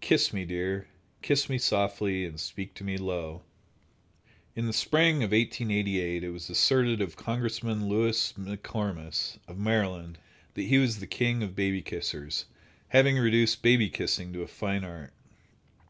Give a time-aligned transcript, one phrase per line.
[0.00, 0.88] Kiss me, dear!
[1.20, 3.42] Kiss me softly, and speak to me low.
[4.56, 8.40] In the spring of 1888 it was asserted of Congressman Lewis E.
[8.40, 10.16] McComas, of Maryland,
[10.54, 12.46] that he was the king of baby kissers,
[12.88, 15.12] having reduced baby kissing to a fine art.